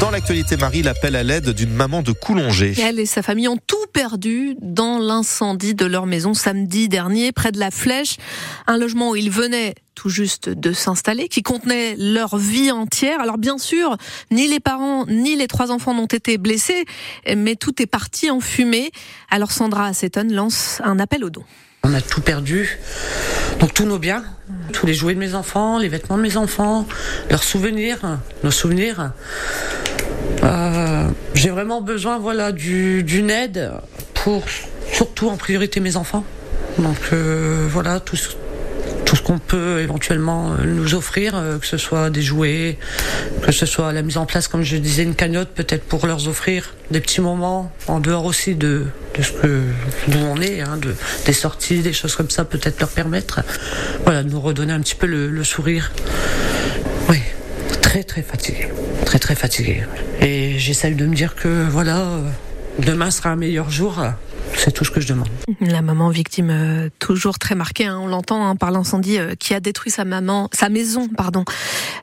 [0.00, 2.74] Dans l'actualité, Marie l'appelle à l'aide d'une maman de Coulongé.
[2.82, 7.50] Elle et sa famille ont tout perdu dans l'incendie de leur maison samedi dernier près
[7.50, 8.16] de la Flèche,
[8.66, 13.20] un logement où ils venaient tout juste de s'installer, qui contenait leur vie entière.
[13.20, 13.96] Alors bien sûr,
[14.30, 16.84] ni les parents ni les trois enfants n'ont été blessés,
[17.34, 18.90] mais tout est parti en fumée.
[19.30, 21.44] Alors Sandra Asseton lance un appel aux dons.
[21.84, 22.78] On a tout perdu,
[23.60, 24.24] donc tous nos biens,
[24.72, 26.84] tous les jouets de mes enfants, les vêtements de mes enfants,
[27.30, 29.12] leurs souvenirs, nos souvenirs.
[31.36, 33.70] J'ai vraiment besoin voilà, d'une aide
[34.14, 34.42] pour
[34.90, 36.24] surtout en priorité mes enfants.
[36.78, 38.16] Donc euh, voilà, tout,
[39.04, 42.78] tout ce qu'on peut éventuellement euh, nous offrir, euh, que ce soit des jouets,
[43.42, 46.26] que ce soit la mise en place, comme je disais, une cagnotte peut-être pour leur
[46.26, 48.86] offrir des petits moments en dehors aussi de,
[49.18, 49.60] de ce que
[50.08, 50.94] nous on est, hein, de,
[51.26, 53.42] des sorties, des choses comme ça, peut-être leur permettre,
[54.04, 55.92] voilà, de nous redonner un petit peu le, le sourire.
[57.10, 57.18] Oui,
[57.82, 58.68] très très fatigué,
[59.04, 59.84] très très fatigué.
[60.56, 62.30] Et j'essaie de me dire que voilà, euh,
[62.78, 64.02] demain sera un meilleur jour.
[64.56, 65.28] C'est tout ce que je demande.
[65.60, 69.54] La maman victime euh, toujours très marquée, hein, on l'entend hein, par l'incendie euh, qui
[69.54, 71.44] a détruit sa maman, sa maison, pardon,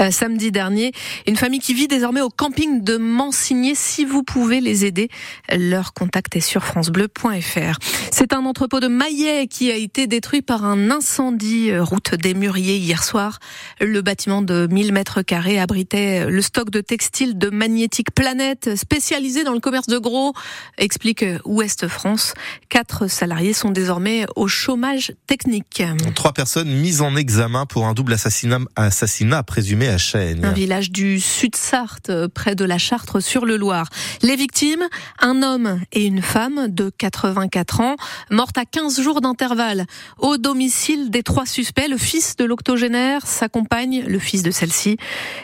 [0.00, 0.92] euh, samedi dernier.
[1.26, 3.74] Une famille qui vit désormais au camping de Mansigné.
[3.74, 5.08] Si vous pouvez les aider,
[5.54, 7.78] leur contact est sur francebleu.fr.
[8.10, 12.78] C'est un entrepôt de maillet qui a été détruit par un incendie route des Mûriers
[12.78, 13.38] hier soir.
[13.80, 19.44] Le bâtiment de 1000 mètres carrés abritait le stock de textiles de Magnétique Planète, spécialisé
[19.44, 20.32] dans le commerce de gros,
[20.78, 22.34] explique Ouest France.
[22.68, 25.82] Quatre salariés sont désormais au chômage technique.
[26.14, 30.44] Trois personnes mises en examen pour un double assassinat, assassinat présumé à Chêne.
[30.44, 33.88] Un village du Sud-Sarthe, près de la Chartre sur le Loir.
[34.22, 34.86] Les victimes,
[35.20, 37.96] un homme et une femme de 84 ans,
[38.30, 39.86] mortes à 15 jours d'intervalle.
[40.18, 44.96] Au domicile des trois suspects, le fils de l'octogénaire, sa compagne, le fils de celle-ci.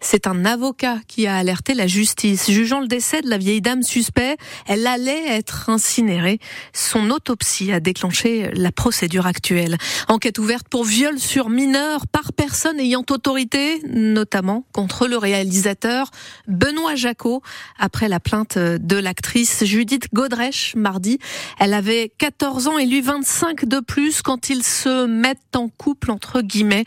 [0.00, 2.50] C'est un avocat qui a alerté la justice.
[2.50, 6.38] Jugeant le décès de la vieille dame suspect, elle allait être incinérée.
[6.80, 9.76] Son autopsie a déclenché la procédure actuelle.
[10.08, 16.10] Enquête ouverte pour viol sur mineur par personne ayant autorité, notamment contre le réalisateur
[16.48, 17.42] Benoît Jacot,
[17.78, 21.18] après la plainte de l'actrice Judith Godrèche mardi.
[21.58, 26.10] Elle avait 14 ans et lui 25 de plus quand ils se mettent en couple,
[26.10, 26.86] entre guillemets,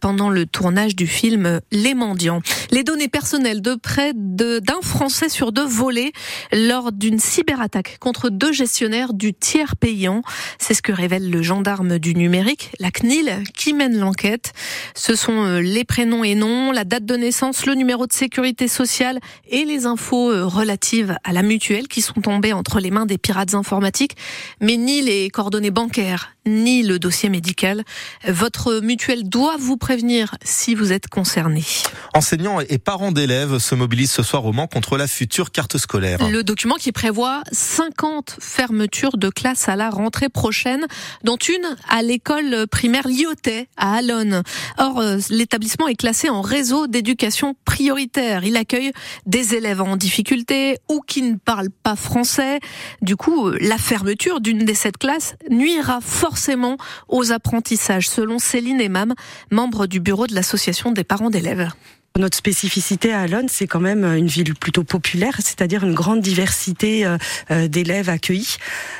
[0.00, 2.42] pendant le tournage du film Les Mendiants.
[2.70, 6.12] Les données personnelles de près d'un Français sur deux volées
[6.52, 10.22] lors d'une cyberattaque contre deux gestionnaires du tiers payant.
[10.58, 14.52] C'est ce que révèle le gendarme du numérique, la CNIL, qui mène l'enquête.
[14.94, 18.68] Ce sont euh, les prénoms et noms, la date de naissance, le numéro de sécurité
[18.68, 23.06] sociale et les infos euh, relatives à la mutuelle qui sont tombées entre les mains
[23.06, 24.16] des pirates informatiques,
[24.60, 27.84] mais ni les coordonnées bancaires, ni le dossier médical.
[28.26, 31.64] Votre mutuelle doit vous prévenir si vous êtes concerné.
[32.14, 36.28] Enseignants et parents d'élèves se mobilisent ce soir au Mans contre la future carte scolaire.
[36.28, 40.86] Le document qui prévoit 50 fermetures de classes à la rentrée prochaine,
[41.24, 44.42] dont une à l'école primaire Lyotet à Alonne.
[44.78, 48.44] Or, euh, l'établissement est classé en réseau d'éducation prioritaire.
[48.44, 48.92] Il accueille
[49.26, 52.60] des élèves en difficulté ou qui ne parlent pas français.
[53.00, 56.00] Du coup, euh, la fermeture d'une des sept classes nuira
[56.32, 56.78] forcément
[57.08, 59.12] aux apprentissages, selon Céline Emam,
[59.50, 61.68] membre du bureau de l'association des parents d'élèves.
[62.18, 67.06] Notre spécificité à Alonne, c'est quand même une ville plutôt populaire, c'est-à-dire une grande diversité
[67.06, 67.16] euh,
[67.50, 68.58] euh, d'élèves accueillis,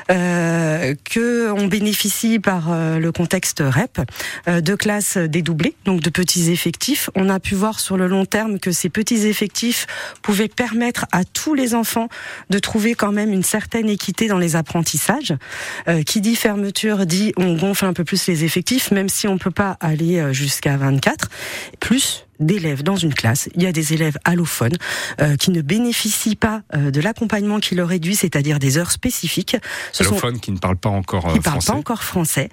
[0.09, 4.01] euh, que on bénéficie par euh, le contexte REP
[4.47, 7.11] de classes dédoublées, donc de petits effectifs.
[7.13, 9.85] On a pu voir sur le long terme que ces petits effectifs
[10.23, 12.09] pouvaient permettre à tous les enfants
[12.49, 15.33] de trouver quand même une certaine équité dans les apprentissages.
[16.05, 19.51] qui dit fermeture dit on gonfle un peu plus les effectifs, même si on peut
[19.51, 21.29] pas aller jusqu'à 24.
[21.79, 23.49] Plus d'élèves dans une classe.
[23.55, 24.77] Il y a des élèves allophones
[25.21, 28.91] euh, qui ne bénéficient pas euh, de l'accompagnement qui leur est dû, c'est-à-dire des heures
[28.91, 29.55] spécifiques.
[29.91, 30.39] Ce allophones sont...
[30.39, 31.67] qui ne parlent pas encore euh, qui français.
[31.67, 32.49] parlent pas encore français.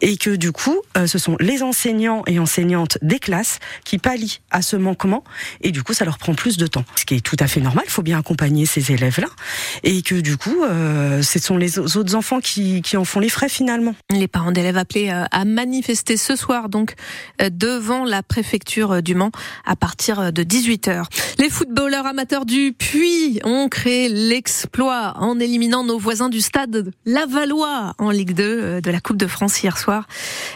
[0.00, 4.40] Et que du coup, euh, ce sont les enseignants et enseignantes des classes qui pallient
[4.50, 5.24] à ce manquement.
[5.60, 6.84] Et du coup, ça leur prend plus de temps.
[6.96, 7.84] Ce qui est tout à fait normal.
[7.86, 9.28] Il faut bien accompagner ces élèves-là.
[9.82, 13.28] Et que du coup, euh, ce sont les autres enfants qui, qui en font les
[13.28, 13.94] frais finalement.
[14.10, 16.94] Les parents d'élèves appelés à manifester ce soir, donc,
[17.40, 19.23] devant la préfecture du Mans
[19.64, 21.04] à partir de 18h.
[21.38, 27.94] Les footballeurs amateurs du Puy ont créé l'exploit en éliminant nos voisins du stade Lavallois
[27.98, 30.06] en Ligue 2 de la Coupe de France hier soir.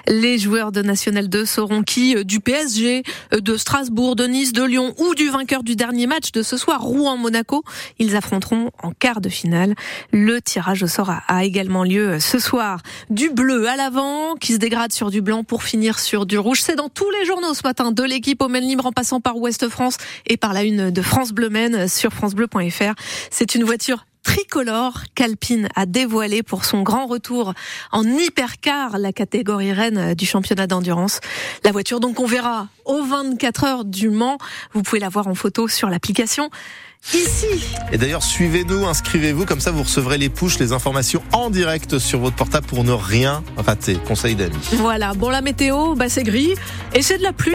[0.06, 4.94] Les joueurs de National 2 sauront qui du PSG, de Strasbourg, de Nice, de Lyon
[4.98, 7.62] ou du vainqueur du dernier match de ce soir, Rouen-Monaco.
[7.98, 9.74] Ils affronteront en quart de finale.
[10.12, 12.80] Le tirage au sort a également lieu ce soir.
[13.10, 16.60] Du bleu à l'avant qui se dégrade sur du blanc pour finir sur du rouge.
[16.62, 19.68] C'est dans tous les journaux ce matin de l'équipe au Libre en passant par Ouest
[19.68, 19.96] France
[20.26, 22.94] et par la une de France Bleu Maine sur francebleu.fr.
[23.30, 27.54] C'est une voiture tricolore qu'Alpine a dévoilé pour son grand retour
[27.92, 31.20] en hypercar, la catégorie reine du championnat d'endurance.
[31.64, 34.38] La voiture donc on verra aux 24 heures du Mans.
[34.74, 36.50] Vous pouvez la voir en photo sur l'application
[37.14, 37.46] ici.
[37.92, 42.18] Et d'ailleurs, suivez-nous, inscrivez-vous, comme ça vous recevrez les push, les informations en direct sur
[42.18, 43.94] votre portable pour ne rien rater.
[44.06, 44.56] Conseil d'amis.
[44.72, 46.54] Voilà, bon la météo, bah c'est gris
[46.94, 47.46] et c'est de la pluie.